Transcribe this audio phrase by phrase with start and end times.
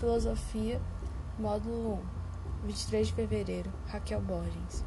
[0.00, 0.80] Filosofia,
[1.38, 1.98] módulo
[2.64, 4.82] 1, 23 de fevereiro, Raquel Borges.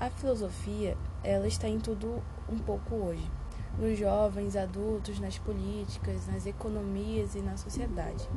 [0.00, 2.20] A filosofia, ela está em tudo
[2.50, 3.30] um pouco hoje,
[3.78, 8.28] nos jovens, adultos, nas políticas, nas economias e na sociedade.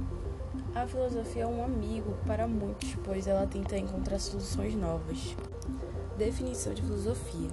[0.76, 5.36] A filosofia é um amigo para muitos, pois ela tenta encontrar soluções novas.
[6.16, 7.50] Definição de filosofia.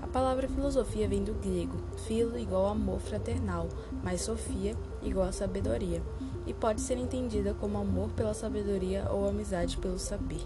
[0.00, 1.76] A palavra filosofia vem do grego,
[2.06, 3.68] filo igual amor fraternal,
[4.02, 6.02] mais sofia igual a sabedoria,
[6.46, 10.44] e pode ser entendida como amor pela sabedoria ou amizade pelo saber.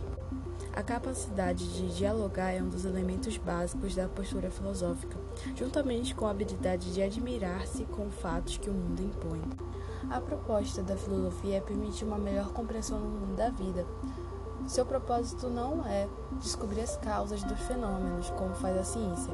[0.72, 5.16] A capacidade de dialogar é um dos elementos básicos da postura filosófica,
[5.56, 9.42] juntamente com a habilidade de admirar-se com fatos que o mundo impõe.
[10.10, 13.84] A proposta da filosofia é permitir uma melhor compreensão do mundo da vida,
[14.68, 19.32] seu propósito não é descobrir as causas dos fenômenos, como faz a ciência,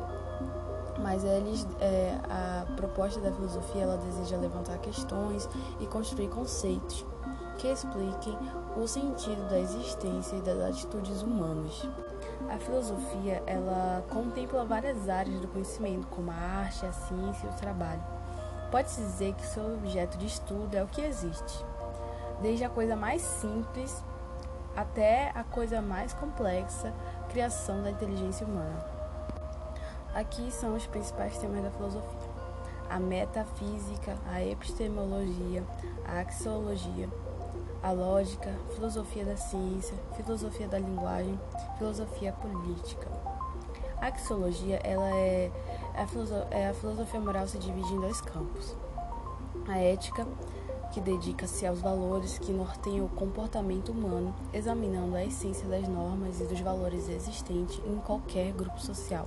[1.00, 5.48] mas eles, é, a proposta da filosofia ela deseja levantar questões
[5.80, 7.04] e construir conceitos
[7.58, 8.36] que expliquem
[8.76, 11.88] o sentido da existência e das atitudes humanas.
[12.48, 17.54] A filosofia ela contempla várias áreas do conhecimento, como a arte, a ciência e o
[17.54, 18.02] trabalho.
[18.70, 21.64] Pode-se dizer que seu objeto de estudo é o que existe,
[22.42, 24.02] desde a coisa mais simples
[24.76, 26.92] até a coisa mais complexa,
[27.28, 28.93] criação da inteligência humana.
[30.14, 32.28] Aqui são os principais temas da filosofia:
[32.88, 35.64] a metafísica, a epistemologia,
[36.06, 37.08] a axiologia,
[37.82, 41.38] a lógica, filosofia da ciência, filosofia da linguagem,
[41.78, 43.08] filosofia política.
[44.00, 45.50] A axiologia ela é,
[45.94, 48.76] a, é filosofia moral se divide em dois campos:
[49.66, 50.24] a ética
[50.94, 56.44] que dedica-se aos valores que norteiam o comportamento humano, examinando a essência das normas e
[56.44, 59.26] dos valores existentes em qualquer grupo social.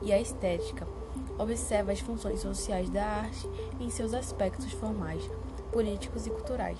[0.00, 0.88] E a estética
[1.38, 3.46] observa as funções sociais da arte
[3.78, 5.22] em seus aspectos formais,
[5.70, 6.78] políticos e culturais.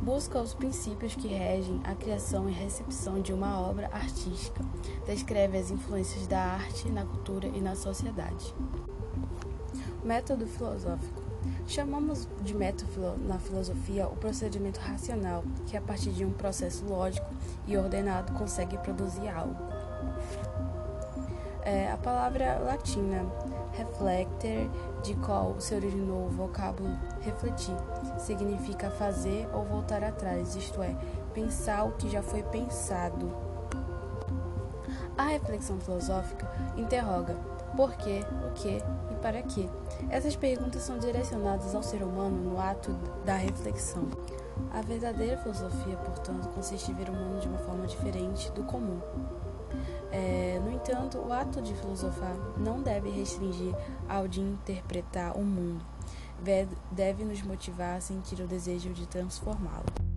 [0.00, 4.64] Busca os princípios que regem a criação e recepção de uma obra artística.
[5.06, 8.52] Descreve as influências da arte na cultura e na sociedade.
[10.02, 11.19] Método filosófico
[11.70, 17.30] Chamamos de método na filosofia o procedimento racional, que a partir de um processo lógico
[17.64, 19.54] e ordenado consegue produzir algo.
[21.62, 23.24] É, a palavra latina
[23.72, 24.68] reflecter,
[25.04, 27.76] de qual se originou o vocábulo refletir,
[28.18, 30.96] significa fazer ou voltar atrás, isto é,
[31.32, 33.30] pensar o que já foi pensado.
[35.20, 37.36] A reflexão filosófica interroga
[37.76, 39.68] por quê, o que e para quê.
[40.08, 42.90] Essas perguntas são direcionadas ao ser humano no ato
[43.22, 44.08] da reflexão.
[44.72, 48.98] A verdadeira filosofia, portanto, consiste em ver o mundo de uma forma diferente do comum.
[50.10, 53.74] É, no entanto, o ato de filosofar não deve restringir
[54.08, 55.84] ao de interpretar o mundo,
[56.90, 60.09] deve nos motivar a sentir o desejo de transformá-lo.